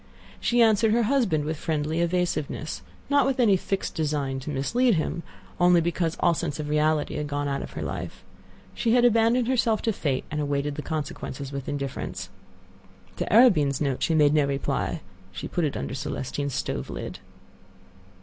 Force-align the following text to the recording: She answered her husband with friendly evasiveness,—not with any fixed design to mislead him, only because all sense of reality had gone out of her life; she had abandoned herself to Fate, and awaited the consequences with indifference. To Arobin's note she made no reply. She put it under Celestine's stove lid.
She 0.39 0.63
answered 0.63 0.93
her 0.93 1.03
husband 1.03 1.45
with 1.45 1.57
friendly 1.57 2.01
evasiveness,—not 2.01 3.23
with 3.23 3.39
any 3.39 3.55
fixed 3.55 3.93
design 3.93 4.39
to 4.39 4.49
mislead 4.49 4.95
him, 4.95 5.21
only 5.59 5.79
because 5.79 6.17
all 6.19 6.33
sense 6.33 6.59
of 6.59 6.69
reality 6.69 7.17
had 7.17 7.27
gone 7.27 7.47
out 7.47 7.61
of 7.61 7.73
her 7.73 7.83
life; 7.83 8.23
she 8.73 8.93
had 8.93 9.05
abandoned 9.05 9.47
herself 9.47 9.79
to 9.83 9.93
Fate, 9.93 10.25
and 10.31 10.41
awaited 10.41 10.73
the 10.73 10.81
consequences 10.81 11.51
with 11.51 11.69
indifference. 11.69 12.29
To 13.17 13.31
Arobin's 13.31 13.79
note 13.79 14.01
she 14.01 14.15
made 14.15 14.33
no 14.33 14.47
reply. 14.47 15.01
She 15.31 15.47
put 15.47 15.65
it 15.65 15.77
under 15.77 15.93
Celestine's 15.93 16.55
stove 16.55 16.89
lid. 16.89 17.19